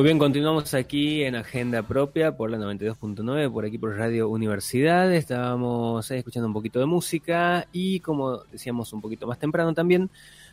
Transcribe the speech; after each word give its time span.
Muy 0.00 0.04
bien, 0.06 0.18
continuamos 0.18 0.72
aquí 0.72 1.24
en 1.24 1.36
Agenda 1.36 1.82
Propia 1.82 2.34
por 2.34 2.50
la 2.50 2.56
92.9, 2.56 3.52
por 3.52 3.66
aquí 3.66 3.76
por 3.76 3.98
Radio 3.98 4.30
Universidad. 4.30 5.12
Estábamos 5.12 6.10
escuchando 6.10 6.46
un 6.46 6.54
poquito 6.54 6.78
de 6.78 6.86
música 6.86 7.66
y 7.70 8.00
como 8.00 8.38
decíamos 8.44 8.94
un 8.94 9.02
poquito 9.02 9.26
más 9.26 9.38
temprano 9.38 9.74
también, 9.74 10.08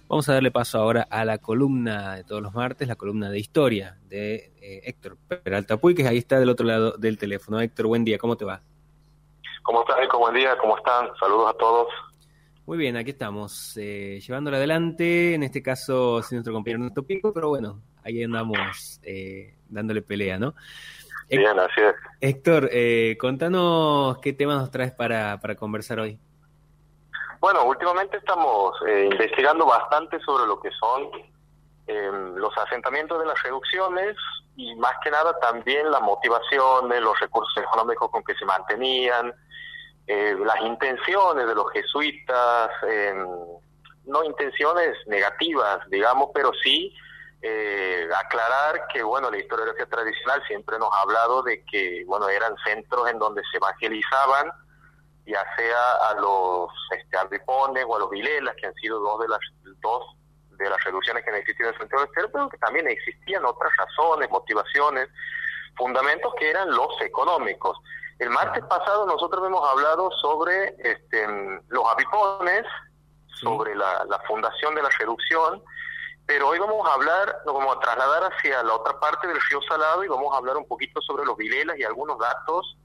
vamos 0.09 0.27
a 0.27 0.33
darle 0.33 0.51
paso 0.51 0.79
ahora 0.79 1.07
a 1.09 1.23
la 1.23 1.37
columna 1.37 2.15
de 2.15 2.25
todos 2.25 2.41
los 2.41 2.53
martes, 2.53 2.89
la 2.89 2.97
columna 2.97 3.29
de 3.29 3.39
historia 3.39 3.97
de 4.09 4.51
eh, 4.59 4.81
Héctor 4.83 5.15
Peralta 5.41 5.77
Puy, 5.77 5.95
que 5.95 6.05
ahí 6.05 6.17
está 6.17 6.41
del 6.41 6.49
otro 6.49 6.65
lado 6.65 6.97
del 6.97 7.17
teléfono. 7.17 7.61
Héctor, 7.61 7.87
buen 7.87 8.03
día, 8.03 8.17
¿cómo 8.17 8.35
te 8.35 8.43
va? 8.43 8.61
¿Cómo 9.63 9.79
estás, 9.79 9.97
Nico? 10.01 10.19
Buen 10.19 10.35
día, 10.35 10.57
¿cómo 10.59 10.75
están? 10.75 11.07
Saludos 11.17 11.51
a 11.51 11.57
todos. 11.57 11.87
Muy 12.65 12.77
bien, 12.77 12.97
aquí 12.97 13.11
estamos, 13.11 13.77
eh, 13.77 14.19
llevándola 14.19 14.57
adelante, 14.57 15.35
en 15.35 15.43
este 15.43 15.63
caso 15.63 16.21
sin 16.21 16.35
nuestro 16.35 16.53
compañero 16.53 16.83
Neto 16.83 17.03
Pico, 17.03 17.31
pero 17.31 17.47
bueno, 17.47 17.81
ahí 18.07 18.23
andamos 18.23 18.99
eh, 19.03 19.53
dándole 19.67 20.01
pelea, 20.01 20.39
¿no? 20.39 20.55
Bien, 21.29 21.59
así 21.59 21.81
es. 21.81 21.93
Héctor, 22.21 22.69
eh, 22.71 23.17
contanos 23.19 24.17
qué 24.19 24.31
temas 24.31 24.57
nos 24.57 24.71
traes 24.71 24.93
para, 24.93 25.39
para 25.41 25.55
conversar 25.55 25.99
hoy. 25.99 26.17
Bueno, 27.41 27.65
últimamente 27.65 28.17
estamos 28.17 28.73
eh, 28.87 29.09
investigando 29.11 29.65
bastante 29.65 30.19
sobre 30.21 30.47
lo 30.47 30.59
que 30.59 30.71
son 30.71 31.09
em, 31.85 32.35
los 32.35 32.57
asentamientos 32.57 33.19
de 33.19 33.25
las 33.25 33.43
reducciones 33.43 34.15
y 34.55 34.73
más 34.75 34.93
que 35.03 35.11
nada 35.11 35.37
también 35.39 35.91
las 35.91 36.01
motivaciones, 36.01 37.01
los 37.01 37.19
recursos 37.19 37.61
económicos 37.61 38.09
con 38.09 38.23
que 38.23 38.33
se 38.35 38.45
mantenían, 38.45 39.33
las 40.07 40.61
intenciones 40.61 41.45
de 41.45 41.53
los 41.53 41.69
jesuitas, 41.73 42.69
em, 42.87 43.27
no 44.05 44.23
intenciones 44.23 44.95
negativas, 45.05 45.79
digamos, 45.89 46.29
pero 46.33 46.51
sí 46.63 46.95
eh, 47.41 48.07
aclarar 48.25 48.87
que, 48.91 49.03
bueno, 49.03 49.29
la 49.29 49.37
historiografía 49.37 49.85
tradicional 49.85 50.41
siempre 50.47 50.79
nos 50.79 50.93
ha 50.93 51.01
hablado 51.01 51.43
de 51.43 51.63
que, 51.65 52.03
bueno, 52.07 52.27
eran 52.29 52.55
centros 52.65 53.09
en 53.09 53.19
donde 53.19 53.41
se 53.51 53.57
evangelizaban, 53.57 54.51
ya 55.25 55.43
sea 55.55 56.09
a 56.09 56.13
los 56.15 56.69
este, 56.97 57.17
albipones 57.17 57.85
o 57.87 57.95
a 57.95 57.99
los 57.99 58.09
vilelas, 58.09 58.55
que 58.55 58.67
han 58.67 58.73
sido 58.75 58.99
dos 58.99 59.19
de 59.21 59.27
las 59.27 59.39
dos 59.81 60.03
de 60.57 60.69
las 60.69 60.83
reducciones 60.83 61.23
que 61.23 61.29
han 61.29 61.35
existido 61.35 61.69
en 61.69 61.75
el 61.75 61.79
centro 61.79 61.99
del 61.99 62.09
pero 62.31 62.49
que 62.49 62.57
también 62.57 62.87
existían 62.87 63.45
otras 63.45 63.71
razones, 63.77 64.29
motivaciones, 64.31 65.07
fundamentos 65.77 66.33
que 66.39 66.49
eran 66.49 66.71
los 66.71 66.99
económicos. 67.01 67.77
El 68.17 68.31
martes 68.31 68.63
pasado 68.65 69.05
nosotros 69.05 69.45
hemos 69.45 69.69
hablado 69.69 70.09
sobre 70.19 70.75
este, 70.79 71.27
los 71.67 71.85
abipones, 71.93 72.63
sobre 73.27 73.75
la, 73.75 74.03
la 74.05 74.19
fundación 74.21 74.73
de 74.73 74.81
la 74.81 74.89
reducción, 74.97 75.61
pero 76.27 76.49
hoy 76.49 76.59
vamos 76.59 76.85
a 76.85 76.93
hablar, 76.93 77.41
nos 77.45 77.55
vamos 77.55 77.77
a 77.77 77.79
trasladar 77.79 78.33
hacia 78.33 78.61
la 78.61 78.75
otra 78.75 78.99
parte 78.99 79.27
del 79.27 79.39
río 79.49 79.61
Salado 79.61 80.03
y 80.03 80.09
vamos 80.09 80.33
a 80.33 80.37
hablar 80.37 80.57
un 80.57 80.67
poquito 80.67 81.01
sobre 81.01 81.25
los 81.25 81.37
vilelas 81.37 81.79
y 81.79 81.85
algunos 81.85 82.19
datos 82.19 82.77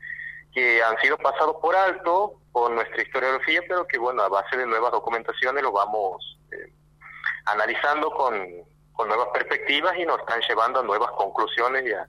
que 0.55 0.81
han 0.81 0.97
sido 0.99 1.19
pasados 1.19 1.57
por 1.61 1.75
alto 1.75 2.35
por 2.53 2.71
nuestra 2.71 3.03
historiografía, 3.03 3.61
pero 3.67 3.85
que 3.87 3.99
bueno, 3.99 4.23
a 4.23 4.29
base 4.29 4.57
de 4.57 4.65
nuevas 4.65 4.93
documentaciones 4.93 5.61
lo 5.61 5.73
vamos 5.73 6.39
eh, 6.53 6.73
analizando 7.47 8.13
con, 8.13 8.39
nuevas 9.09 9.29
perspectivas 9.33 9.97
y 9.99 10.07
nos 10.07 10.21
están 10.21 10.41
llevando 10.49 10.79
a 10.79 10.85
nuevas 10.85 11.11
conclusiones 11.13 11.85
y 11.85 11.93
a, 11.93 12.07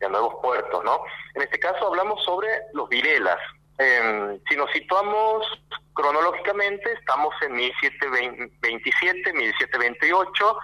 y 0.00 0.04
a 0.04 0.08
nuevos 0.08 0.34
puertos, 0.42 0.82
¿no? 0.82 1.00
En 1.34 1.42
este 1.42 1.60
caso 1.60 1.86
hablamos 1.86 2.20
sobre 2.24 2.48
los 2.72 2.88
vilelas. 2.88 3.38
Eh, 3.78 4.40
si 4.48 4.56
nos 4.56 4.70
situamos 4.72 5.46
cronológicamente, 5.94 6.92
estamos 6.92 7.34
en 7.42 7.54
1727, 7.54 9.32
1728. 9.32 10.58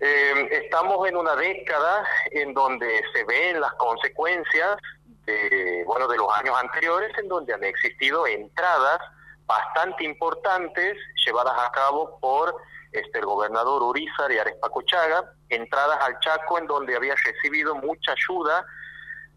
Eh, 0.00 0.48
estamos 0.64 1.08
en 1.08 1.16
una 1.16 1.34
década 1.36 2.06
en 2.30 2.54
donde 2.54 3.02
se 3.12 3.24
ven 3.24 3.60
las 3.60 3.72
consecuencias 3.74 4.76
de, 5.26 5.84
bueno, 5.86 6.08
de 6.08 6.16
los 6.16 6.28
años 6.38 6.56
anteriores, 6.62 7.16
en 7.18 7.28
donde 7.28 7.54
han 7.54 7.64
existido 7.64 8.26
entradas 8.26 9.00
bastante 9.46 10.04
importantes 10.04 10.96
llevadas 11.26 11.54
a 11.58 11.70
cabo 11.72 12.18
por 12.20 12.54
este, 12.92 13.18
el 13.18 13.26
gobernador 13.26 13.82
Urizar 13.82 14.30
y 14.32 14.38
Ares 14.38 14.56
Pacochaga, 14.60 15.32
entradas 15.48 15.98
al 16.02 16.18
Chaco 16.20 16.58
en 16.58 16.66
donde 16.66 16.96
había 16.96 17.14
recibido 17.14 17.74
mucha 17.74 18.12
ayuda 18.12 18.64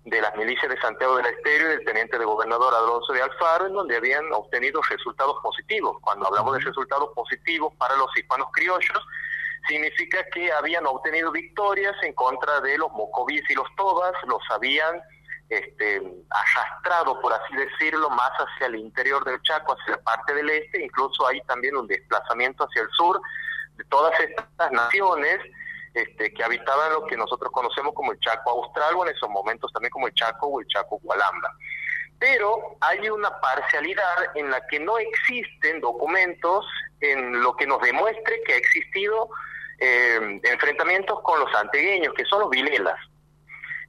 de 0.05 0.21
las 0.21 0.35
milicias 0.35 0.69
de 0.69 0.79
Santiago 0.81 1.15
del 1.17 1.27
Estero 1.27 1.65
y 1.65 1.77
del 1.77 1.85
teniente 1.85 2.19
de 2.19 2.25
gobernador 2.25 2.73
Alonso 2.73 3.13
de 3.13 3.21
Alfaro, 3.21 3.67
en 3.67 3.73
donde 3.73 3.95
habían 3.95 4.31
obtenido 4.33 4.81
resultados 4.81 5.37
positivos. 5.41 5.97
Cuando 6.01 6.27
hablamos 6.27 6.57
de 6.57 6.59
resultados 6.59 7.09
positivos 7.15 7.73
para 7.77 7.95
los 7.95 8.09
hispanos 8.17 8.49
criollos, 8.51 8.99
significa 9.67 10.25
que 10.33 10.51
habían 10.51 10.85
obtenido 10.85 11.31
victorias 11.31 11.95
en 12.01 12.13
contra 12.13 12.59
de 12.59 12.77
los 12.77 12.91
mocovíes 12.91 13.49
y 13.49 13.53
los 13.53 13.67
tobas, 13.77 14.11
los 14.27 14.41
habían 14.49 15.01
este, 15.47 16.01
arrastrado, 16.29 17.19
por 17.21 17.31
así 17.31 17.55
decirlo, 17.55 18.09
más 18.09 18.31
hacia 18.31 18.67
el 18.67 18.75
interior 18.75 19.23
del 19.23 19.41
Chaco, 19.43 19.73
hacia 19.73 19.95
la 19.95 20.01
parte 20.01 20.33
del 20.33 20.49
este, 20.49 20.83
incluso 20.83 21.25
hay 21.27 21.39
también 21.41 21.77
un 21.77 21.87
desplazamiento 21.87 22.65
hacia 22.65 22.81
el 22.81 22.89
sur 22.89 23.21
de 23.77 23.83
todas 23.85 24.19
estas 24.19 24.71
naciones 24.71 25.39
este, 25.93 26.33
que 26.33 26.43
habitaban 26.43 26.93
lo 26.93 27.05
que 27.05 27.15
nosotros 27.15 27.51
conocemos 27.51 27.93
como 27.93 28.11
el 28.11 28.19
Chaco 28.19 28.49
Austral 28.49 28.95
o 28.95 29.05
en 29.05 29.15
esos 29.15 29.29
momentos 29.29 29.71
también 29.71 29.91
como 29.91 30.07
el 30.07 30.13
Chaco 30.13 30.47
o 30.47 30.59
el 30.59 30.67
Chaco 30.67 30.99
Gualamba. 31.03 31.49
Pero 32.19 32.77
hay 32.81 33.09
una 33.09 33.39
parcialidad 33.39 34.35
en 34.35 34.49
la 34.49 34.65
que 34.67 34.79
no 34.79 34.97
existen 34.97 35.81
documentos 35.81 36.65
en 36.99 37.41
lo 37.41 37.55
que 37.55 37.67
nos 37.67 37.81
demuestre 37.81 38.41
que 38.43 38.53
ha 38.53 38.57
existido 38.57 39.29
eh, 39.79 40.39
enfrentamientos 40.43 41.21
con 41.21 41.39
los 41.39 41.53
antegueños, 41.53 42.13
que 42.15 42.25
son 42.25 42.41
los 42.41 42.49
vilelas. 42.49 42.97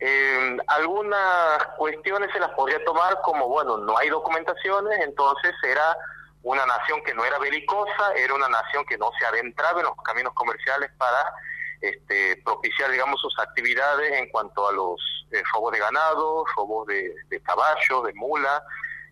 Eh, 0.01 0.57
algunas 0.67 1.65
cuestiones 1.79 2.31
se 2.33 2.41
las 2.41 2.51
podría 2.51 2.85
tomar 2.85 3.21
como, 3.23 3.49
bueno, 3.49 3.79
no 3.79 3.97
hay 3.97 4.11
documentaciones, 4.11 5.01
entonces 5.01 5.55
era 5.63 5.97
una 6.43 6.67
nación 6.67 7.03
que 7.05 7.15
no 7.15 7.25
era 7.25 7.39
belicosa, 7.39 8.13
era 8.17 8.35
una 8.35 8.49
nación 8.49 8.85
que 8.87 8.99
no 8.99 9.11
se 9.19 9.25
adentraba 9.25 9.81
en 9.81 9.87
los 9.87 9.97
caminos 10.05 10.35
comerciales 10.35 10.91
para 10.99 11.33
este, 11.81 12.37
propiciar, 12.45 12.91
digamos, 12.91 13.21
sus 13.21 13.39
actividades 13.39 14.13
en 14.13 14.29
cuanto 14.31 14.69
a 14.69 14.73
los 14.73 15.01
eh, 15.33 15.43
robos 15.53 15.73
de 15.73 15.79
ganado, 15.79 16.45
robos 16.57 16.87
de, 16.87 17.41
caballos, 17.43 18.05
de 18.05 18.15
mula, 18.15 18.63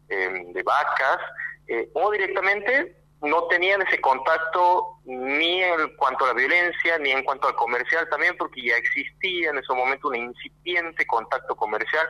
em, 0.08 0.52
de 0.52 0.62
vacas, 0.62 1.18
eh, 1.68 1.88
o 1.94 2.10
directamente 2.10 2.96
no 3.22 3.44
tenían 3.44 3.82
ese 3.82 4.00
contacto 4.00 4.98
ni 5.04 5.62
en 5.62 5.96
cuanto 5.96 6.24
a 6.24 6.28
la 6.28 6.34
violencia, 6.34 6.98
ni 6.98 7.12
en 7.12 7.22
cuanto 7.24 7.48
al 7.48 7.54
comercial 7.54 8.08
también, 8.08 8.36
porque 8.36 8.62
ya 8.62 8.76
existía 8.76 9.50
en 9.50 9.58
ese 9.58 9.72
momento 9.72 10.08
un 10.08 10.16
incipiente 10.16 11.06
contacto 11.06 11.54
comercial 11.54 12.06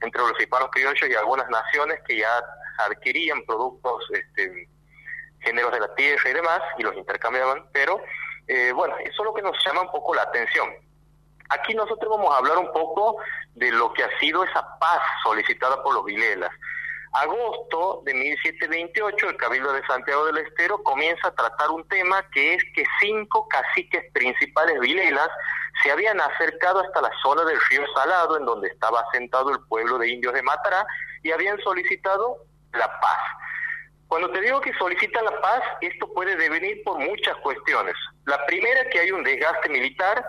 entre 0.00 0.20
los 0.20 0.38
hispanos 0.38 0.70
criollos 0.72 1.08
y 1.08 1.14
algunas 1.14 1.48
naciones 1.48 2.00
que 2.06 2.18
ya 2.18 2.30
adquirían 2.78 3.42
productos, 3.44 4.04
este, 4.12 4.68
géneros 5.40 5.72
de 5.72 5.80
la 5.80 5.94
tierra 5.94 6.30
y 6.30 6.34
demás, 6.34 6.60
y 6.78 6.82
los 6.82 6.96
intercambiaban, 6.96 7.68
pero 7.72 8.00
eh, 8.48 8.72
bueno, 8.72 8.96
eso 8.98 9.22
es 9.22 9.24
lo 9.24 9.34
que 9.34 9.42
nos 9.42 9.56
llama 9.64 9.82
un 9.82 9.90
poco 9.90 10.14
la 10.14 10.22
atención. 10.22 10.68
Aquí 11.50 11.74
nosotros 11.74 12.10
vamos 12.10 12.34
a 12.34 12.38
hablar 12.38 12.58
un 12.58 12.72
poco 12.72 13.18
de 13.54 13.70
lo 13.70 13.92
que 13.92 14.04
ha 14.04 14.18
sido 14.18 14.44
esa 14.44 14.78
paz 14.78 15.00
solicitada 15.22 15.82
por 15.82 15.94
los 15.94 16.04
Vilelas. 16.04 16.50
Agosto 17.12 18.02
de 18.04 18.12
1728, 18.12 19.30
el 19.30 19.36
Cabildo 19.36 19.72
de 19.72 19.86
Santiago 19.86 20.26
del 20.26 20.38
Estero 20.38 20.82
comienza 20.82 21.28
a 21.28 21.34
tratar 21.34 21.70
un 21.70 21.86
tema 21.88 22.22
que 22.30 22.54
es 22.54 22.62
que 22.74 22.84
cinco 23.00 23.48
caciques 23.48 24.12
principales 24.12 24.78
vilelas 24.78 25.28
se 25.82 25.90
habían 25.90 26.20
acercado 26.20 26.80
hasta 26.80 27.00
la 27.00 27.10
zona 27.22 27.44
del 27.44 27.58
río 27.70 27.82
Salado, 27.94 28.36
en 28.36 28.44
donde 28.44 28.68
estaba 28.68 29.00
asentado 29.00 29.50
el 29.50 29.60
pueblo 29.68 29.96
de 29.98 30.10
indios 30.10 30.34
de 30.34 30.42
Matará, 30.42 30.86
y 31.22 31.32
habían 31.32 31.58
solicitado 31.60 32.44
la 32.72 32.88
paz. 33.00 33.18
Cuando 34.08 34.30
te 34.30 34.40
digo 34.40 34.60
que 34.60 34.72
solicitan 34.74 35.24
la 35.24 35.40
paz, 35.40 35.62
esto 35.82 36.10
puede 36.14 36.34
devenir 36.36 36.82
por 36.82 36.98
muchas 36.98 37.36
cuestiones. 37.36 37.94
La 38.24 38.44
primera, 38.46 38.88
que 38.88 39.00
hay 39.00 39.12
un 39.12 39.22
desgaste 39.22 39.68
militar, 39.68 40.24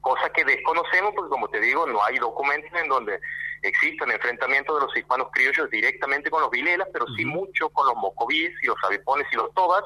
cosa 0.00 0.30
que 0.30 0.44
desconocemos, 0.44 1.12
porque 1.16 1.30
como 1.30 1.48
te 1.48 1.60
digo, 1.60 1.84
no 1.86 2.02
hay 2.04 2.16
documentos 2.18 2.70
en 2.80 2.88
donde 2.88 3.18
existan 3.62 4.10
enfrentamientos 4.12 4.78
de 4.78 4.86
los 4.86 4.96
hispanos 4.96 5.28
criollos 5.32 5.68
directamente 5.70 6.30
con 6.30 6.42
los 6.42 6.50
vilelas, 6.50 6.86
pero 6.92 7.06
sí 7.16 7.24
mucho 7.24 7.70
con 7.70 7.86
los 7.86 7.96
mocovíes 7.96 8.52
y 8.62 8.66
los 8.66 8.76
avipones 8.84 9.26
y 9.32 9.36
los 9.36 9.52
tobas. 9.54 9.82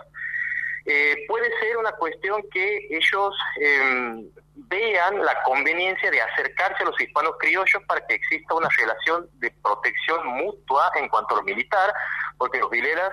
Eh, 0.85 1.25
puede 1.27 1.49
ser 1.61 1.77
una 1.77 1.93
cuestión 1.93 2.43
que 2.51 2.89
ellos 2.91 3.35
em, 3.61 4.29
vean 4.55 5.25
la 5.25 5.43
conveniencia 5.43 6.11
de 6.11 6.21
acercarse 6.21 6.83
a 6.83 6.87
los 6.87 7.01
hispanos 7.01 7.33
criollos 7.39 7.83
para 7.87 8.05
que 8.07 8.15
exista 8.15 8.55
una 8.55 8.69
relación 8.77 9.29
de 9.35 9.51
protección 9.63 10.27
mutua 10.27 10.91
en 10.97 11.09
cuanto 11.09 11.35
a 11.35 11.39
lo 11.39 11.45
militar, 11.45 11.93
porque 12.37 12.59
los 12.59 12.71
vileras 12.71 13.13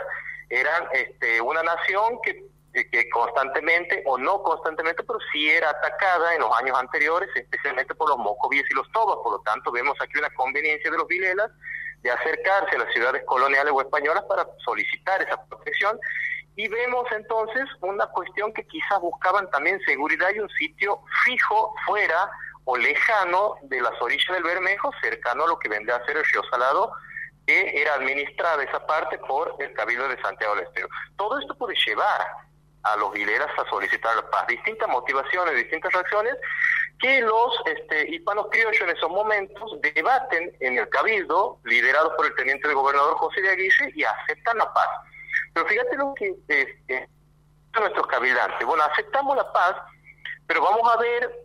eran 0.49 0.87
este, 0.93 1.41
una 1.41 1.63
nación 1.63 2.19
que, 2.23 2.45
que 2.73 3.09
constantemente, 3.09 4.03
o 4.05 4.17
no 4.17 4.43
constantemente, 4.43 5.03
pero 5.03 5.19
sí 5.31 5.49
era 5.49 5.69
atacada 5.69 6.35
en 6.35 6.41
los 6.41 6.51
años 6.57 6.77
anteriores, 6.77 7.29
especialmente 7.35 7.95
por 7.95 8.09
los 8.09 8.17
mocovíes 8.17 8.65
y 8.69 8.73
los 8.73 8.89
tobas. 8.91 9.17
Por 9.23 9.33
lo 9.33 9.39
tanto, 9.39 9.71
vemos 9.71 9.95
aquí 10.01 10.17
una 10.17 10.29
conveniencia 10.31 10.91
de 10.91 10.97
los 10.97 11.07
vilelas 11.07 11.49
de 12.01 12.11
acercarse 12.11 12.75
a 12.75 12.79
las 12.79 12.93
ciudades 12.93 13.23
coloniales 13.25 13.73
o 13.73 13.81
españolas 13.81 14.23
para 14.25 14.47
solicitar 14.63 15.21
esa 15.21 15.43
protección. 15.45 15.99
Y 16.55 16.67
vemos 16.67 17.05
entonces 17.11 17.65
una 17.81 18.07
cuestión 18.07 18.53
que 18.53 18.65
quizás 18.67 18.99
buscaban 19.01 19.49
también 19.49 19.81
seguridad 19.85 20.29
y 20.33 20.39
un 20.39 20.49
sitio 20.51 21.01
fijo 21.25 21.73
fuera 21.85 22.29
o 22.65 22.77
lejano 22.77 23.55
de 23.63 23.81
las 23.81 23.99
orillas 24.01 24.33
del 24.33 24.43
Bermejo, 24.43 24.91
cercano 25.01 25.45
a 25.45 25.47
lo 25.47 25.59
que 25.59 25.69
vendría 25.69 25.95
a 25.95 26.05
ser 26.05 26.17
el 26.17 26.25
río 26.25 26.43
Salado, 26.49 26.91
que 27.45 27.81
era 27.81 27.95
administrada 27.95 28.63
esa 28.63 28.85
parte 28.85 29.17
por 29.19 29.55
el 29.59 29.73
Cabildo 29.73 30.07
de 30.07 30.21
Santiago 30.21 30.55
del 30.55 30.65
Estero. 30.65 30.87
Todo 31.15 31.39
esto 31.39 31.55
puede 31.55 31.75
llevar 31.85 32.21
a 32.83 32.95
los 32.97 33.11
vileras 33.13 33.49
a 33.57 33.69
solicitar 33.69 34.15
la 34.15 34.29
paz, 34.29 34.47
distintas 34.47 34.87
motivaciones, 34.89 35.55
distintas 35.55 35.91
reacciones, 35.91 36.35
que 36.99 37.21
los 37.21 37.61
este, 37.65 38.09
hispanos 38.09 38.47
criollos 38.51 38.81
en 38.81 38.89
esos 38.89 39.09
momentos 39.09 39.79
debaten 39.81 40.55
en 40.59 40.77
el 40.77 40.87
Cabildo, 40.89 41.59
liderados 41.63 42.13
por 42.15 42.25
el 42.25 42.35
teniente 42.35 42.67
de 42.67 42.73
gobernador 42.73 43.15
José 43.15 43.41
de 43.41 43.49
Aguirre, 43.49 43.91
y 43.95 44.03
aceptan 44.03 44.57
la 44.57 44.71
paz. 44.71 44.87
Pero 45.53 45.67
fíjate 45.67 45.97
lo 45.97 46.13
que 46.13 46.35
este, 46.47 47.09
nuestros 47.79 48.07
cabildantes. 48.07 48.65
Bueno, 48.65 48.83
aceptamos 48.83 49.35
la 49.35 49.51
paz, 49.51 49.75
pero 50.47 50.61
vamos 50.61 50.89
a 50.93 50.97
ver 50.97 51.44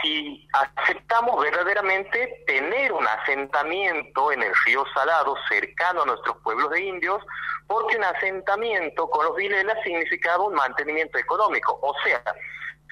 si 0.00 0.48
aceptamos 0.52 1.42
verdaderamente 1.42 2.44
tener 2.46 2.92
un 2.92 3.06
asentamiento 3.06 4.32
en 4.32 4.42
el 4.42 4.52
río 4.64 4.84
Salado 4.94 5.36
cercano 5.48 6.02
a 6.02 6.06
nuestros 6.06 6.36
pueblos 6.38 6.70
de 6.70 6.82
indios, 6.82 7.22
porque 7.66 7.96
un 7.96 8.04
asentamiento 8.04 9.08
con 9.10 9.26
los 9.26 9.36
vilelas 9.36 9.76
significaba 9.82 10.44
un 10.44 10.54
mantenimiento 10.54 11.18
económico. 11.18 11.78
O 11.82 11.94
sea, 12.04 12.22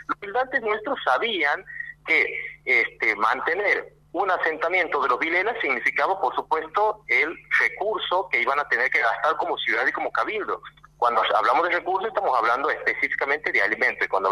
los 0.07 0.19
cabildantes 0.19 0.63
nuestros 0.63 0.99
sabían 1.05 1.65
que 2.07 2.27
este, 2.65 3.15
mantener 3.17 3.93
un 4.13 4.31
asentamiento 4.31 5.03
de 5.03 5.09
los 5.09 5.19
vilelas 5.19 5.57
significaba, 5.61 6.21
por 6.21 6.35
supuesto, 6.35 7.03
el 7.09 7.37
recurso 7.59 8.29
que 8.31 8.41
iban 8.41 8.61
a 8.61 8.69
tener 8.69 8.89
que 8.91 9.01
gastar 9.01 9.37
como 9.37 9.59
ciudad 9.59 9.87
y 9.87 9.93
como 9.93 10.13
cabildo. 10.13 10.63
Cuando 10.99 11.23
hablamos 11.35 11.69
de 11.69 11.75
recursos 11.77 12.09
estamos 12.09 12.37
hablando 12.39 12.71
específicamente 12.71 13.51
de 13.51 13.61
alimentos. 13.61 14.07
Cuando 14.09 14.31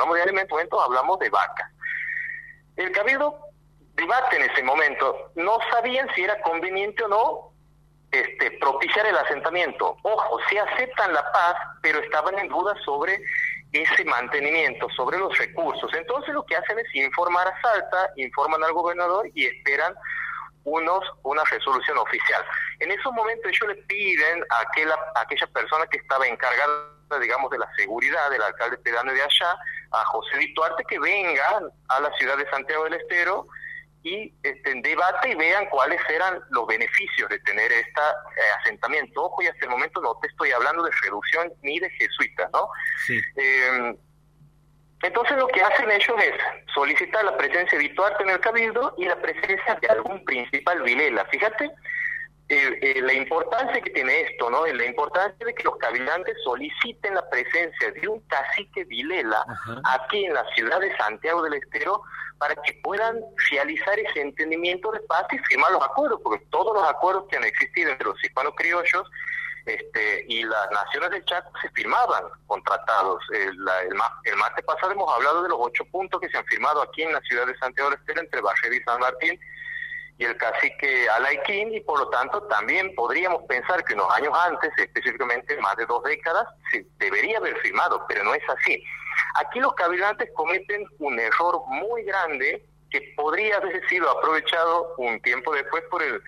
hablamos 0.00 0.16
de 0.16 0.22
alimentos, 0.22 0.82
hablamos 0.82 1.18
de 1.18 1.30
vacas. 1.30 1.70
El 2.76 2.90
cabildo 2.92 3.38
debate 3.94 4.36
en 4.36 4.50
ese 4.50 4.62
momento. 4.62 5.30
No 5.34 5.58
sabían 5.70 6.08
si 6.14 6.22
era 6.22 6.40
conveniente 6.42 7.04
o 7.04 7.08
no 7.08 7.52
este, 8.10 8.52
propiciar 8.52 9.06
el 9.06 9.16
asentamiento. 9.16 9.96
Ojo, 10.02 10.38
si 10.48 10.58
aceptan 10.58 11.12
la 11.12 11.30
paz, 11.32 11.56
pero 11.82 11.98
estaban 12.00 12.38
en 12.38 12.48
duda 12.48 12.74
sobre 12.84 13.20
ese 13.72 14.04
mantenimiento, 14.04 14.88
sobre 14.96 15.18
los 15.18 15.36
recursos. 15.38 15.92
Entonces 15.94 16.34
lo 16.34 16.44
que 16.44 16.56
hacen 16.56 16.78
es 16.78 16.94
informar 16.94 17.46
a 17.46 17.60
Salta, 17.60 18.10
informan 18.16 18.64
al 18.64 18.72
gobernador 18.72 19.28
y 19.34 19.46
esperan 19.46 19.94
unos 20.64 21.04
una 21.22 21.42
resolución 21.44 21.98
oficial. 21.98 22.44
En 22.80 22.90
esos 22.90 23.12
momentos 23.12 23.50
ellos 23.50 23.76
le 23.76 23.82
piden 23.84 24.44
a 24.50 24.60
aquella, 24.60 24.94
a 25.14 25.20
aquella 25.20 25.46
persona 25.46 25.86
que 25.86 25.98
estaba 25.98 26.26
encargada, 26.26 27.18
digamos, 27.20 27.50
de 27.50 27.58
la 27.58 27.70
seguridad 27.76 28.30
del 28.30 28.42
alcalde 28.42 28.76
pedano 28.78 29.12
de 29.12 29.22
allá, 29.22 29.56
a 29.92 30.04
José 30.06 30.38
Duarte, 30.54 30.84
que 30.88 30.98
venga 30.98 31.62
a 31.88 32.00
la 32.00 32.12
ciudad 32.16 32.36
de 32.36 32.48
Santiago 32.50 32.84
del 32.84 32.94
Estero 32.94 33.46
y 34.02 34.32
este, 34.42 34.80
debate 34.82 35.30
y 35.30 35.34
vean 35.34 35.66
cuáles 35.66 36.00
eran 36.08 36.40
los 36.50 36.66
beneficios 36.66 37.28
de 37.28 37.38
tener 37.40 37.70
este 37.70 38.00
asentamiento. 38.60 39.24
Ojo, 39.24 39.42
y 39.42 39.46
hasta 39.46 39.66
el 39.66 39.70
momento 39.70 40.00
no 40.00 40.16
te 40.20 40.28
estoy 40.28 40.52
hablando 40.52 40.82
de 40.84 40.90
reducción 41.02 41.52
ni 41.62 41.78
de 41.78 41.90
jesuitas, 41.90 42.48
¿no? 42.52 42.68
Sí. 43.06 43.20
Eh, 43.36 43.94
entonces 45.02 45.36
lo 45.36 45.48
que 45.48 45.62
hacen 45.62 45.90
ellos 45.90 46.16
es 46.22 46.34
solicitar 46.74 47.24
la 47.24 47.36
presencia 47.36 47.78
de 47.78 47.88
Vituarte 47.88 48.22
en 48.22 48.30
el 48.30 48.40
cabildo 48.40 48.94
y 48.98 49.06
la 49.06 49.16
presencia 49.16 49.78
de 49.80 49.88
algún 49.88 50.24
principal 50.24 50.82
vilela. 50.82 51.24
Fíjate 51.26 51.70
eh, 52.52 52.78
eh, 52.82 53.00
la 53.02 53.12
importancia 53.12 53.80
que 53.80 53.90
tiene 53.90 54.22
esto, 54.22 54.50
¿no? 54.50 54.66
La 54.66 54.84
importancia 54.84 55.46
de 55.46 55.54
que 55.54 55.62
los 55.62 55.76
cabildantes 55.76 56.36
soliciten 56.42 57.14
la 57.14 57.30
presencia 57.30 57.92
de 57.92 58.08
un 58.08 58.18
cacique 58.22 58.82
vilela 58.86 59.44
aquí 59.84 60.24
en 60.24 60.34
la 60.34 60.44
ciudad 60.56 60.80
de 60.80 60.96
Santiago 60.96 61.44
del 61.44 61.54
Estero 61.54 62.02
para 62.38 62.56
que 62.56 62.72
puedan 62.82 63.20
realizar 63.52 63.96
ese 64.00 64.22
entendimiento 64.22 64.90
de 64.90 64.98
paz 65.02 65.26
y 65.30 65.38
firmar 65.38 65.70
los 65.70 65.84
acuerdos, 65.84 66.20
porque 66.24 66.44
todos 66.50 66.74
los 66.74 66.82
acuerdos 66.88 67.26
que 67.30 67.36
han 67.36 67.44
existido 67.44 67.92
entre 67.92 68.08
los 68.08 68.24
hispanos 68.24 68.52
criollos 68.56 69.08
este, 69.66 70.24
y 70.26 70.42
las 70.42 70.70
naciones 70.72 71.10
del 71.10 71.24
Chaco 71.26 71.52
se 71.62 71.68
firmaban 71.70 72.24
con 72.48 72.60
tratados. 72.64 73.22
El, 73.32 73.56
el, 74.24 74.36
martes 74.36 74.64
pasado 74.64 74.90
hemos 74.90 75.14
hablado 75.14 75.44
de 75.44 75.50
los 75.50 75.58
ocho 75.60 75.84
puntos 75.84 76.20
que 76.20 76.28
se 76.28 76.36
han 76.36 76.44
firmado 76.46 76.82
aquí 76.82 77.02
en 77.02 77.12
la 77.12 77.20
ciudad 77.20 77.46
de 77.46 77.56
Santiago 77.58 77.90
de 77.90 77.96
Estero 77.96 78.22
entre 78.22 78.40
Barrera 78.40 78.74
y 78.74 78.82
San 78.82 78.98
Martín 78.98 79.38
y 80.20 80.24
el 80.26 80.36
cacique 80.36 81.08
Alaiquín 81.08 81.74
y 81.74 81.80
por 81.80 81.98
lo 81.98 82.08
tanto 82.10 82.42
también 82.42 82.94
podríamos 82.94 83.42
pensar 83.48 83.82
que 83.84 83.94
unos 83.94 84.14
años 84.14 84.34
antes, 84.46 84.70
específicamente 84.76 85.56
más 85.62 85.74
de 85.76 85.86
dos 85.86 86.02
décadas, 86.04 86.46
se 86.70 86.84
debería 86.98 87.38
haber 87.38 87.56
firmado, 87.60 88.04
pero 88.06 88.22
no 88.22 88.34
es 88.34 88.42
así. 88.50 88.84
Aquí 89.36 89.60
los 89.60 89.72
cabildantes 89.72 90.28
cometen 90.34 90.86
un 90.98 91.18
error 91.18 91.62
muy 91.68 92.02
grande 92.04 92.62
que 92.90 93.14
podría 93.16 93.56
haber 93.56 93.88
sido 93.88 94.10
aprovechado 94.10 94.94
un 94.98 95.22
tiempo 95.22 95.54
después 95.54 95.82
por 95.90 96.02
el 96.02 96.22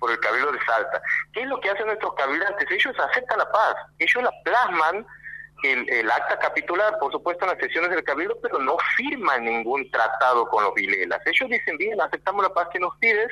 por 0.00 0.10
el 0.10 0.18
Cabildo 0.18 0.52
de 0.52 0.62
Salta. 0.66 1.00
¿Qué 1.32 1.40
es 1.40 1.46
lo 1.46 1.58
que 1.60 1.70
hacen 1.70 1.86
nuestros 1.86 2.14
cabildantes? 2.16 2.70
Ellos 2.70 2.94
aceptan 2.98 3.38
la 3.38 3.50
paz, 3.50 3.76
ellos 3.98 4.24
la 4.24 4.32
plasman 4.44 5.06
el, 5.62 5.88
el, 5.88 6.10
acta 6.10 6.38
capitular, 6.38 6.98
por 6.98 7.12
supuesto, 7.12 7.44
en 7.44 7.52
las 7.52 7.60
sesiones 7.60 7.90
del 7.90 8.04
Cabildo, 8.04 8.38
pero 8.40 8.58
no 8.58 8.76
firman 8.96 9.44
ningún 9.44 9.90
tratado 9.90 10.46
con 10.48 10.64
los 10.64 10.74
Vilelas. 10.74 11.20
Ellos 11.26 11.50
dicen, 11.50 11.76
bien, 11.76 12.00
aceptamos 12.00 12.42
la 12.42 12.52
paz 12.52 12.68
que 12.72 12.78
nos 12.78 12.96
pides, 12.98 13.28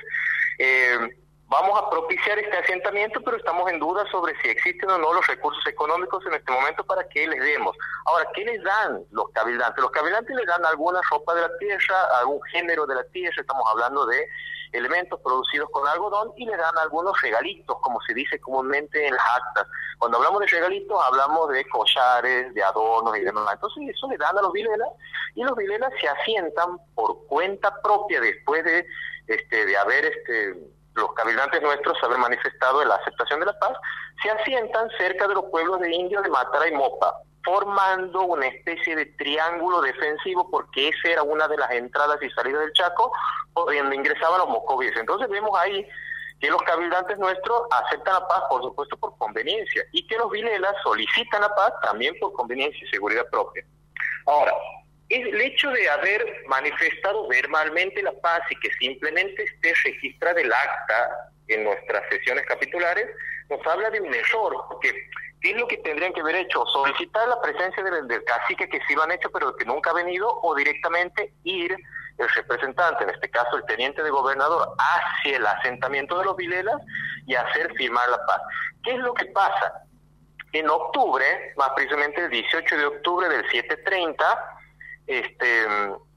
eh, 0.59 1.17
vamos 1.55 1.81
a 1.81 1.89
propiciar 1.89 2.37
este 2.39 2.56
asentamiento, 2.56 3.21
pero 3.23 3.37
estamos 3.37 3.71
en 3.71 3.79
duda 3.79 4.05
sobre 4.11 4.35
si 4.43 4.49
existen 4.49 4.91
o 4.91 4.99
no 4.99 5.12
los 5.12 5.27
recursos 5.27 5.65
económicos 5.67 6.25
en 6.27 6.35
este 6.35 6.51
momento 6.51 6.85
para 6.85 7.09
que 7.09 7.29
les 7.29 7.41
demos. 7.41 7.77
Ahora, 8.06 8.27
¿qué 8.35 8.45
les 8.45 8.62
dan 8.65 9.05
los 9.12 9.27
cabildantes? 9.33 9.81
Los 9.81 9.93
cabildantes 9.93 10.35
les 10.35 10.47
dan 10.47 10.65
alguna 10.67 11.01
ropa 11.11 11.33
de 11.35 11.43
la 11.43 11.59
tierra, 11.59 12.19
algún 12.19 12.43
género 12.51 12.87
de 12.87 12.97
la 12.97 13.05
tierra, 13.05 13.37
estamos 13.41 13.65
hablando 13.71 14.05
de 14.06 14.27
elementos 14.73 15.21
producidos 15.21 15.71
con 15.71 15.87
algodón 15.87 16.33
y 16.37 16.45
le 16.45 16.56
dan 16.56 16.77
algunos 16.79 17.21
regalitos, 17.23 17.77
como 17.81 18.01
se 18.01 18.15
dice 18.15 18.41
comúnmente 18.41 19.06
en 19.06 19.15
las 19.15 19.25
actas. 19.37 19.69
Cuando 19.99 20.19
hablamos 20.19 20.41
de 20.41 20.47
regalitos 20.49 21.01
hablamos 21.06 21.51
de 21.51 21.65
collares, 21.69 22.53
de 22.53 22.62
adornos 22.65 23.17
y 23.17 23.21
demás. 23.21 23.55
Entonces 23.55 23.95
eso 23.95 24.09
le 24.09 24.17
dan 24.17 24.37
a 24.37 24.43
los 24.43 24.53
vilelas 24.53 24.89
y 25.37 25.45
los 25.45 25.56
vilelas 25.56 25.93
se 26.01 26.09
asientan 26.09 26.79
por 26.97 27.25
cuenta 27.29 27.81
propia 27.81 28.21
después 28.21 28.65
de 28.65 28.85
este 29.29 29.65
de 29.67 29.77
haber 29.77 30.06
este 30.06 30.75
los 30.94 31.12
cabildantes 31.14 31.61
nuestros 31.62 31.96
haber 32.02 32.19
manifestado 32.19 32.85
la 32.85 32.96
aceptación 32.96 33.41
de 33.41 33.46
la 33.46 33.58
paz, 33.58 33.76
se 34.23 34.31
asientan 34.31 34.88
cerca 34.99 35.29
de 35.29 35.35
los 35.35 35.44
pueblos 35.46 35.81
de 35.81 35.94
Indio 35.94 36.23
de 36.23 36.29
Matara 36.29 36.69
y 36.69 36.73
Mopa 36.73 37.20
formando 37.44 38.23
una 38.23 38.46
especie 38.46 38.96
de 38.96 39.06
triángulo 39.06 39.82
defensivo 39.82 40.50
porque 40.50 40.88
esa 40.88 41.08
era 41.08 41.23
una 41.23 41.46
de 41.46 41.58
las 41.58 41.70
entradas 41.73 42.19
y 42.23 42.31
salidas 42.31 42.62
del 42.62 42.73
Chaco 42.73 43.12
donde 43.55 43.96
ingresaban 43.96 44.38
los 44.38 44.48
moscovíes. 44.48 44.96
Entonces 44.96 45.29
vemos 45.29 45.51
ahí 45.58 45.86
que 46.41 46.51
los 46.51 46.63
cabildantes 46.63 47.19
nuestros 47.19 47.63
aceptan 47.70 48.15
la 48.15 48.29
paz, 48.29 48.43
por 48.48 48.63
supuesto, 48.63 48.96
por 48.96 49.17
conveniencia, 49.19 49.84
y 49.93 50.06
que 50.06 50.17
los 50.17 50.31
vilelas 50.31 50.74
solicitan 50.82 51.43
la 51.43 51.55
paz 51.55 51.72
también 51.82 52.15
por 52.19 52.32
conveniencia 52.32 52.84
y 52.84 52.91
seguridad 52.91 53.27
propia. 53.31 53.65
Ahora, 54.27 54.53
el 55.08 55.41
hecho 55.41 55.70
de 55.70 55.89
haber 55.89 56.44
manifestado 56.46 57.29
verbalmente 57.29 58.03
la 58.03 58.13
paz 58.20 58.41
y 58.51 58.56
que 58.56 58.70
simplemente 58.79 59.43
esté 59.43 59.75
registrada 59.84 60.41
el 60.41 60.53
acta 60.53 61.31
en 61.49 61.65
nuestras 61.65 62.03
sesiones 62.11 62.44
capitulares, 62.46 63.06
nos 63.51 63.65
habla 63.67 63.91
de 63.91 64.01
un 64.01 64.15
error, 64.15 64.65
porque 64.69 64.93
¿Qué 65.44 65.51
es 65.51 65.58
lo 65.58 65.69
que 65.69 65.77
tendrían 65.77 66.15
que 66.15 66.23
haber 66.23 66.37
hecho? 66.37 66.65
Solicitar 66.73 67.29
la 67.29 67.39
presencia 67.39 67.82
del, 67.82 68.25
cacique 68.25 68.67
que 68.67 68.81
sí 68.89 68.94
lo 68.94 69.03
han 69.03 69.13
hecho, 69.13 69.29
pero 69.31 69.55
que 69.55 69.67
nunca 69.67 69.91
ha 69.91 69.93
venido, 69.93 70.27
o 70.41 70.55
directamente 70.55 71.34
ir 71.44 71.77
el 72.17 72.29
representante, 72.31 73.05
en 73.05 73.11
este 73.11 73.29
caso 73.29 73.58
el 73.58 73.65
teniente 73.67 74.03
de 74.03 74.08
gobernador, 74.08 74.75
hacia 74.79 75.37
el 75.37 75.46
asentamiento 75.46 76.19
de 76.19 76.25
los 76.25 76.34
Vilelas 76.34 76.81
y 77.27 77.34
hacer 77.34 77.75
firmar 77.75 78.08
la 78.08 78.25
paz. 78.25 78.41
¿Qué 78.82 78.93
es 78.93 79.01
lo 79.01 79.13
que 79.13 79.27
pasa? 79.27 79.82
En 80.53 80.70
octubre, 80.70 81.53
más 81.58 81.69
precisamente 81.77 82.25
el 82.25 82.31
18 82.31 82.79
de 82.79 82.87
octubre 82.87 83.29
del 83.29 83.43
730, 83.51 84.25
este, 85.06 85.67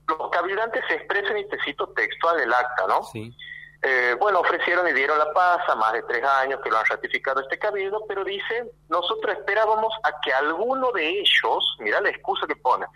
los 0.08 0.30
cabildantes 0.32 0.84
se 0.88 0.96
expresan, 0.96 1.38
y 1.38 1.48
te 1.48 1.58
cito 1.64 1.90
textual 1.90 2.38
del 2.38 2.54
acta, 2.54 2.88
¿no? 2.88 3.04
Sí. 3.04 3.36
Eh, 3.84 4.16
bueno, 4.20 4.40
ofrecieron 4.40 4.88
y 4.88 4.94
dieron 4.94 5.20
la 5.20 5.32
paz 5.34 5.60
a 5.70 5.76
más 5.76 5.94
de 5.94 6.02
tres 6.04 6.24
años 6.24 6.60
que 6.64 6.70
lo 6.70 6.80
han 6.80 6.86
ratificado 6.86 7.42
este 7.42 7.60
cabildo, 7.60 8.04
pero 8.08 8.24
dicen, 8.24 8.70
nosotros 8.90 9.38
esperábamos 9.38 9.94
a 10.04 10.20
que 10.22 10.34
alguno 10.34 10.92
de 10.94 11.08
ellos, 11.08 11.78
mira 11.80 12.02
la 12.02 12.10
excusa 12.10 12.48
que 12.48 12.56
pone, 12.56 12.88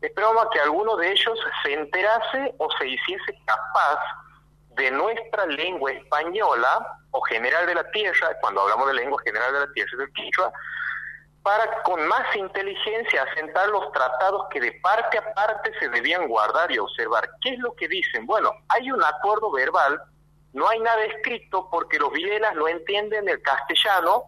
esperábamos 0.00 0.46
a 0.46 0.50
que 0.50 0.60
alguno 0.60 0.96
de 0.96 1.10
ellos 1.10 1.38
se 1.62 1.72
enterase 1.72 2.54
o 2.58 2.70
se 2.78 2.86
hiciese 2.86 3.36
capaz 3.46 3.98
de 4.76 4.92
nuestra 4.92 5.44
lengua 5.46 5.90
española 5.90 6.98
o 7.10 7.20
general 7.22 7.66
de 7.66 7.74
la 7.74 7.90
tierra, 7.90 8.28
cuando 8.40 8.60
hablamos 8.60 8.86
de 8.86 8.94
lengua 8.94 9.20
general 9.24 9.52
de 9.52 9.60
la 9.60 9.72
tierra 9.72 9.90
del 9.98 10.12
Quichua, 10.12 10.52
para 11.48 11.82
con 11.82 12.06
más 12.06 12.36
inteligencia 12.36 13.22
asentar 13.22 13.68
los 13.68 13.90
tratados 13.92 14.48
que 14.50 14.60
de 14.60 14.72
parte 14.82 15.16
a 15.16 15.32
parte 15.32 15.72
se 15.80 15.88
debían 15.88 16.28
guardar 16.28 16.70
y 16.70 16.78
observar. 16.78 17.30
¿Qué 17.40 17.54
es 17.54 17.58
lo 17.60 17.74
que 17.74 17.88
dicen? 17.88 18.26
Bueno, 18.26 18.52
hay 18.68 18.90
un 18.90 19.02
acuerdo 19.02 19.50
verbal 19.50 19.98
no 20.52 20.68
hay 20.68 20.80
nada 20.80 21.04
escrito 21.04 21.68
porque 21.70 21.98
los 21.98 22.12
vilelas 22.12 22.54
no 22.54 22.68
entienden 22.68 23.28
el 23.28 23.40
castellano 23.42 24.24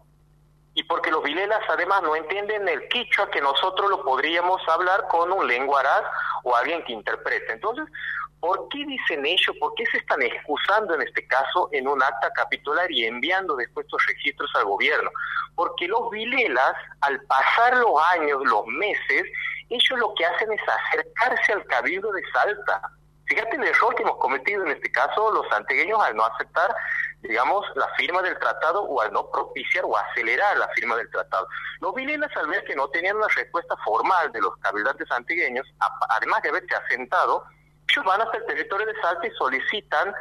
y 0.73 0.83
porque 0.83 1.11
los 1.11 1.23
vilelas 1.23 1.59
además 1.67 2.01
no 2.03 2.15
entienden 2.15 2.67
el 2.67 2.87
quichua 2.87 3.29
que 3.29 3.41
nosotros 3.41 3.89
lo 3.89 4.03
podríamos 4.03 4.61
hablar 4.67 5.07
con 5.09 5.31
un 5.31 5.47
lenguaraz 5.47 6.03
o 6.43 6.55
alguien 6.55 6.83
que 6.85 6.93
interprete. 6.93 7.51
Entonces, 7.51 7.85
¿Por 8.41 8.67
qué 8.69 8.83
dicen 8.87 9.23
ello? 9.23 9.53
¿Por 9.59 9.75
qué 9.75 9.85
se 9.85 9.97
están 9.97 10.19
excusando 10.23 10.95
en 10.95 11.03
este 11.03 11.27
caso 11.27 11.69
en 11.71 11.87
un 11.87 12.01
acta 12.01 12.31
capitular 12.33 12.91
y 12.91 13.05
enviando 13.05 13.55
después 13.55 13.85
estos 13.85 14.03
registros 14.07 14.49
al 14.55 14.65
gobierno? 14.65 15.11
Porque 15.53 15.87
los 15.87 16.09
Vilelas, 16.09 16.73
al 17.01 17.21
pasar 17.25 17.77
los 17.77 17.93
años, 18.13 18.41
los 18.45 18.65
meses, 18.65 19.25
ellos 19.69 19.99
lo 19.99 20.15
que 20.15 20.25
hacen 20.25 20.51
es 20.51 20.61
acercarse 20.67 21.53
al 21.53 21.65
cabildo 21.65 22.11
de 22.11 22.23
Salta. 22.33 22.81
Fíjate 23.25 23.57
el 23.57 23.63
error 23.63 23.93
que 23.93 24.01
hemos 24.01 24.17
cometido 24.17 24.65
en 24.65 24.71
este 24.71 24.91
caso 24.91 25.31
los 25.31 25.47
santegueños 25.49 26.01
al 26.01 26.15
no 26.15 26.25
aceptar, 26.25 26.75
digamos, 27.21 27.63
la 27.75 27.87
firma 27.95 28.23
del 28.23 28.39
tratado 28.39 28.81
o 28.81 29.01
al 29.01 29.13
no 29.13 29.29
propiciar 29.29 29.85
o 29.85 29.95
acelerar 29.95 30.57
la 30.57 30.67
firma 30.69 30.95
del 30.95 31.09
tratado. 31.11 31.47
Los 31.79 31.93
vilelas 31.93 32.35
al 32.35 32.47
ver 32.47 32.63
que 32.63 32.75
no 32.75 32.89
tenían 32.89 33.17
una 33.17 33.27
respuesta 33.27 33.75
formal 33.85 34.31
de 34.31 34.41
los 34.41 34.57
cabildantes 34.57 35.09
antigueños, 35.11 35.67
además 36.09 36.41
de 36.41 36.49
haberse 36.49 36.75
asentado, 36.75 37.45
van 37.99 38.21
hasta 38.21 38.37
el 38.37 38.45
territorio 38.45 38.87
de 38.87 39.01
Salta 39.01 39.27
y 39.27 39.31
solicitan 39.31 40.13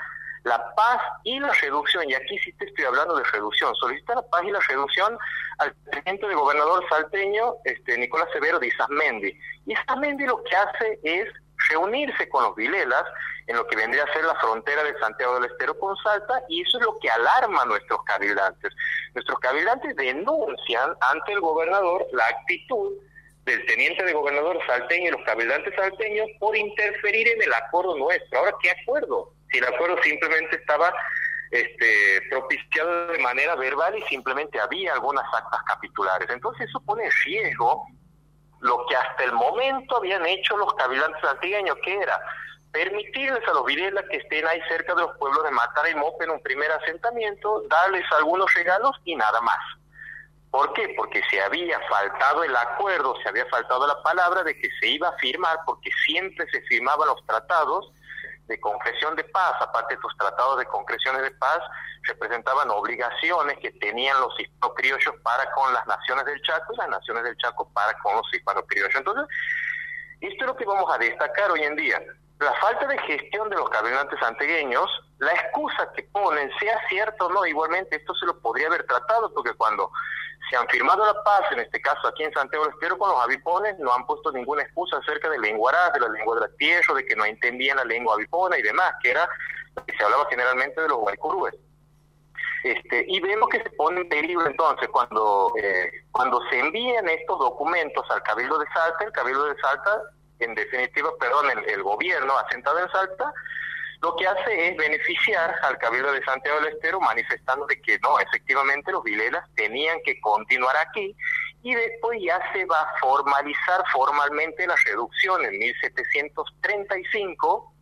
la 0.45 0.75
paz 0.75 1.03
y 1.25 1.39
la 1.39 1.53
reducción, 1.53 2.09
y 2.09 2.15
aquí 2.15 2.39
sí 2.39 2.53
te 2.55 2.65
estoy 2.65 2.85
hablando 2.85 3.15
de 3.15 3.25
reducción, 3.25 3.75
solicitan 3.77 4.17
la 4.17 4.23
paz 4.23 4.43
y 4.45 4.51
la 4.51 4.61
reducción 4.61 5.19
al 5.59 5.75
teniente 5.93 6.27
de 6.27 6.35
gobernador 6.35 6.83
salteño, 6.89 7.57
este 7.65 7.99
Nicolás 7.99 8.29
Severo 8.33 8.59
de 8.59 8.69
Isasmendi. 8.69 9.39
Y 9.67 9.73
Isasmendi 9.73 10.25
lo 10.25 10.43
que 10.43 10.57
hace 10.57 10.99
es 11.03 11.29
reunirse 11.69 12.29
con 12.31 12.45
los 12.45 12.57
Vilelas 12.57 13.05
en 13.47 13.57
lo 13.57 13.67
que 13.67 13.77
vendría 13.77 14.05
a 14.05 14.13
ser 14.13 14.25
la 14.25 14.35
frontera 14.37 14.83
de 14.83 14.99
Santiago 14.99 15.35
del 15.35 15.51
Estero 15.51 15.79
con 15.79 15.97
Salta, 15.99 16.43
y 16.49 16.63
eso 16.63 16.79
es 16.79 16.85
lo 16.85 16.99
que 17.01 17.11
alarma 17.11 17.63
a 17.63 17.67
nuestros 17.67 18.03
cabildantes. 18.05 18.73
Nuestros 19.15 19.39
cabildantes 19.41 19.95
denuncian 19.97 20.95
ante 21.01 21.33
el 21.33 21.41
gobernador 21.41 22.07
la 22.13 22.25
actitud 22.27 22.93
del 23.45 23.65
teniente 23.67 24.05
de 24.05 24.13
gobernador 24.13 24.59
salteño 24.67 25.09
y 25.09 25.13
los 25.13 25.25
cabildantes 25.25 25.75
salteños 25.75 26.29
por 26.39 26.57
interferir 26.57 27.29
en 27.29 27.43
el 27.43 27.53
acuerdo 27.53 27.97
nuestro. 27.97 28.39
Ahora, 28.39 28.55
¿qué 28.63 28.71
acuerdo? 28.71 29.33
Si 29.51 29.59
el 29.59 29.65
acuerdo 29.65 30.01
simplemente 30.03 30.57
estaba 30.57 30.93
este, 31.51 32.23
propiciado 32.31 33.09
de 33.09 33.19
manera 33.19 33.57
verbal 33.57 33.99
y 33.99 34.03
simplemente 34.03 34.61
había 34.61 34.93
algunas 34.93 35.25
actas 35.35 35.61
capitulares. 35.67 36.29
Entonces 36.31 36.69
eso 36.69 36.81
pone 36.81 37.05
en 37.05 37.11
riesgo 37.25 37.87
lo 38.61 38.87
que 38.87 38.97
hasta 38.97 39.25
el 39.25 39.33
momento 39.33 39.97
habían 39.97 40.25
hecho 40.27 40.57
los 40.57 40.73
cabildantes 40.75 41.25
antigueños, 41.25 41.77
que 41.83 41.97
era 41.97 42.21
permitirles 42.73 43.47
a 43.49 43.53
los 43.53 43.65
virelas 43.65 44.05
que 44.11 44.19
estén 44.19 44.47
ahí 44.47 44.61
cerca 44.69 44.95
de 44.95 45.03
los 45.03 45.17
pueblos 45.17 45.43
de 45.43 45.51
Matara 45.51 45.91
y 45.91 45.95
Mope 45.95 46.25
en 46.25 46.31
un 46.31 46.43
primer 46.43 46.71
asentamiento, 46.71 47.65
darles 47.69 48.05
algunos 48.13 48.53
regalos 48.55 48.93
y 49.05 49.17
nada 49.17 49.41
más. 49.41 49.59
¿Por 50.51 50.73
qué? 50.73 50.93
Porque 50.97 51.23
se 51.31 51.41
había 51.41 51.79
faltado 51.89 52.43
el 52.43 52.55
acuerdo, 52.57 53.15
se 53.23 53.29
había 53.29 53.47
faltado 53.47 53.87
la 53.87 54.03
palabra 54.03 54.43
de 54.43 54.59
que 54.59 54.69
se 54.81 54.89
iba 54.89 55.09
a 55.09 55.19
firmar, 55.19 55.59
porque 55.65 55.91
siempre 56.07 56.47
se 56.51 56.61
firmaban 56.63 57.09
los 57.09 57.25
tratados 57.25 57.93
de 58.49 58.61
concreción 58.61 59.15
de 59.15 59.23
paz, 59.25 59.55
aparte 59.61 59.95
de 59.95 60.01
estos 60.01 60.17
tratados 60.19 60.59
de 60.59 60.67
concreciones 60.67 61.23
de 61.23 61.31
paz, 61.31 61.61
representaban 62.03 62.69
obligaciones 62.71 63.59
que 63.59 63.71
tenían 63.73 64.21
los 64.21 64.39
hispano-criollos 64.41 65.15
para 65.23 65.51
con 65.53 65.73
las 65.73 65.87
naciones 65.87 66.25
del 66.25 66.43
Chaco 66.43 66.75
y 66.75 66.77
las 66.79 66.89
naciones 66.89 67.23
del 67.23 67.37
Chaco 67.37 67.71
para 67.73 67.97
con 68.01 68.17
los 68.17 68.35
hispano-criollos. 68.35 68.97
Entonces, 68.97 69.27
esto 70.21 70.45
es 70.45 70.47
lo 70.47 70.57
que 70.57 70.65
vamos 70.65 70.93
a 70.93 70.99
destacar 70.99 71.53
hoy 71.53 71.63
en 71.63 71.77
día. 71.77 72.03
La 72.41 72.53
falta 72.55 72.87
de 72.89 72.99
gestión 72.99 73.49
de 73.51 73.57
los 73.57 73.69
cabildantes 73.71 74.21
antegueños, 74.21 74.91
la 75.19 75.33
excusa 75.33 75.93
que 75.95 76.03
ponen, 76.05 76.51
sea 76.59 76.77
cierto 76.89 77.27
o 77.27 77.33
no, 77.33 77.47
igualmente 77.47 77.97
esto 77.97 78.15
se 78.15 78.27
lo 78.27 78.41
podría 78.41 78.67
haber 78.67 78.85
tratado, 78.85 79.33
porque 79.33 79.55
cuando 79.55 79.93
se 80.51 80.57
han 80.57 80.67
firmado 80.69 81.07
la 81.07 81.23
paz, 81.23 81.43
en 81.53 81.61
este 81.61 81.81
caso 81.81 82.09
aquí 82.09 82.25
en 82.25 82.33
Santiago 82.33 82.65
del 82.65 82.75
Estero, 82.75 82.99
con 82.99 83.11
los 83.11 83.23
avipones, 83.23 83.79
no 83.79 83.95
han 83.95 84.05
puesto 84.05 84.33
ninguna 84.33 84.63
excusa 84.63 84.97
acerca 84.97 85.31
de 85.31 85.39
lenguaraz, 85.39 85.93
de 85.93 86.01
la 86.01 86.09
lengua 86.09 86.35
de 86.35 86.41
la 86.43 86.57
tierra, 86.57 86.95
de 86.95 87.07
que 87.07 87.15
no 87.15 87.25
entendían 87.25 87.77
la 87.77 87.85
lengua 87.85 88.15
avipona 88.15 88.59
y 88.59 88.63
demás, 88.63 88.93
que 89.01 89.13
era 89.13 89.29
lo 89.77 89.85
que 89.85 89.97
se 89.97 90.03
hablaba 90.03 90.27
generalmente 90.29 90.81
de 90.81 90.89
los 90.89 90.99
guaycurúes. 90.99 91.55
Este, 92.65 93.05
y 93.09 93.21
vemos 93.21 93.49
que 93.49 93.63
se 93.63 93.71
pone 93.71 94.01
en 94.01 94.09
peligro 94.09 94.47
entonces 94.47 94.89
cuando, 94.89 95.53
eh, 95.57 95.91
cuando 96.11 96.43
se 96.51 96.59
envían 96.59 97.09
estos 97.09 97.39
documentos 97.39 98.05
al 98.11 98.23
Cabildo 98.23 98.59
de 98.59 98.67
Salta, 98.75 99.05
el 99.05 99.13
Cabildo 99.13 99.47
de 99.47 99.57
Salta, 99.61 100.03
en 100.41 100.55
definitiva, 100.55 101.11
perdón, 101.19 101.47
el 101.67 101.83
gobierno 101.83 102.37
asentado 102.39 102.81
en 102.81 102.91
Salta, 102.91 103.33
lo 104.03 104.17
que 104.17 104.27
hace 104.27 104.69
es 104.69 104.77
beneficiar 104.77 105.55
al 105.63 105.79
Cabildo 105.79 106.13
de 106.13 106.23
Santiago 106.25 106.61
del 106.61 106.75
Estero 106.75 107.01
manifestando 107.01 107.67
de 107.67 107.81
que 107.83 107.99
no, 107.99 108.19
efectivamente 108.19 108.93
los 108.93 109.05
Vilelas 109.05 109.45
tenían 109.55 109.99
que 110.05 110.19
continuar 110.21 110.75
aquí 110.77 111.15
y 111.63 111.75
después 111.75 112.19
ya 112.23 112.41
se 112.53 112.65
va 112.65 112.81
a 112.81 112.99
formalizar 112.99 113.85
formalmente 113.93 114.67
la 114.67 114.75
reducción 114.87 115.45
en 115.45 115.59
1735 115.59 117.75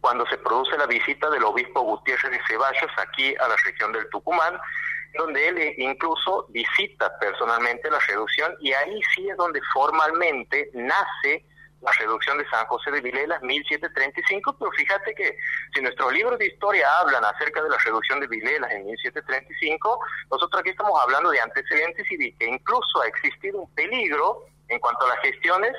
cuando 0.00 0.26
se 0.26 0.36
produce 0.38 0.76
la 0.76 0.86
visita 0.86 1.30
del 1.30 1.44
obispo 1.44 1.82
Gutiérrez 1.82 2.32
de 2.32 2.40
Ceballos 2.48 2.90
aquí 2.96 3.36
a 3.36 3.46
la 3.46 3.54
región 3.64 3.92
del 3.92 4.10
Tucumán, 4.10 4.58
donde 5.16 5.46
él 5.46 5.74
incluso 5.78 6.46
visita 6.48 7.16
personalmente 7.20 7.88
la 7.88 8.00
reducción 8.00 8.56
y 8.60 8.72
ahí 8.72 9.00
sí 9.14 9.28
es 9.28 9.36
donde 9.36 9.60
formalmente 9.72 10.70
nace 10.74 11.44
la 11.82 11.92
reducción 11.98 12.38
de 12.38 12.48
San 12.48 12.64
José 12.66 12.90
de 12.90 13.00
Vilelas 13.00 13.42
1735, 13.42 14.56
pero 14.58 14.70
fíjate 14.72 15.14
que 15.14 15.36
si 15.74 15.82
nuestros 15.82 16.12
libros 16.12 16.38
de 16.38 16.46
historia 16.46 16.86
hablan 17.00 17.24
acerca 17.24 17.62
de 17.62 17.68
la 17.68 17.78
reducción 17.78 18.20
de 18.20 18.28
Vilelas 18.28 18.70
en 18.70 18.86
1735, 18.86 20.00
nosotros 20.30 20.60
aquí 20.60 20.70
estamos 20.70 20.98
hablando 21.02 21.30
de 21.30 21.40
antecedentes 21.40 22.10
y 22.10 22.16
de 22.16 22.34
que 22.38 22.46
incluso 22.46 23.02
ha 23.02 23.08
existido 23.08 23.60
un 23.60 23.74
peligro 23.74 24.46
en 24.68 24.78
cuanto 24.78 25.04
a 25.06 25.08
las 25.08 25.18
gestiones 25.20 25.72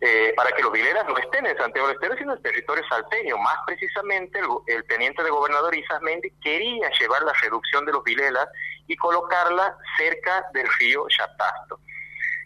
eh, 0.00 0.32
para 0.36 0.52
que 0.52 0.62
los 0.62 0.70
Vilelas 0.70 1.06
no 1.08 1.18
estén 1.18 1.44
en 1.44 1.56
Santiago 1.56 1.88
del 1.88 1.96
Estero, 1.96 2.16
sino 2.16 2.32
en 2.32 2.38
el 2.38 2.42
territorio 2.42 2.84
salteño. 2.88 3.36
Más 3.38 3.56
precisamente, 3.66 4.38
el, 4.68 4.84
teniente 4.84 5.24
de 5.24 5.30
gobernador 5.30 5.74
Isas 5.74 6.00
Mendy 6.02 6.30
quería 6.40 6.88
llevar 7.00 7.22
la 7.22 7.32
reducción 7.42 7.84
de 7.84 7.92
los 7.92 8.04
Vilelas 8.04 8.48
y 8.86 8.96
colocarla 8.96 9.76
cerca 9.96 10.46
del 10.52 10.68
río 10.78 11.04
Chatasto. 11.08 11.80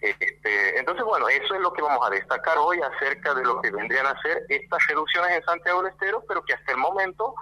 Este, 0.03 0.79
entonces, 0.81 1.05
bueno, 1.05 1.29
eso 1.29 1.55
es 1.55 1.61
lo 1.61 1.73
que 1.73 1.81
vamos 1.81 2.05
a 2.05 2.11
destacar 2.11 2.59
hoy 2.59 2.81
acerca 2.81 3.35
de 3.35 3.45
lo 3.45 3.63
que 3.63 3.71
vendrían 3.71 4.05
a 4.05 4.21
ser 4.21 4.45
estas 4.49 4.85
reducciones 4.89 5.31
en 5.31 5.45
Santiago 5.45 5.81
del 5.81 5.93
Estero, 5.93 6.25
pero 6.27 6.43
que 6.43 6.55
hasta 6.55 6.73
el 6.73 6.79
momento, 6.79 7.37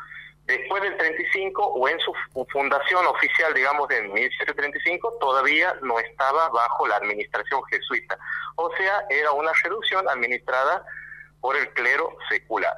después 0.45 0.83
del 0.83 0.95
35 0.99 1.65
o 1.65 1.89
en 1.89 1.99
su 2.01 2.13
fundación 2.53 3.07
oficial, 3.07 3.55
digamos, 3.55 3.89
de 3.89 4.03
1735, 4.03 5.17
todavía 5.21 5.75
no 5.81 5.99
estaba 5.99 6.51
bajo 6.51 6.87
la 6.87 6.97
administración 6.97 7.63
jesuita. 7.71 8.19
O 8.57 8.71
sea, 8.77 9.07
era 9.09 9.33
una 9.33 9.53
reducción 9.65 10.07
administrada 10.07 10.85
por 11.41 11.57
el 11.57 11.67
clero 11.73 12.15
secular. 12.29 12.77